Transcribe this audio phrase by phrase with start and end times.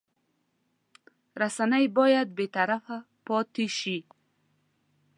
[1.41, 3.97] رسنۍ باید بېطرفه پاتې شي.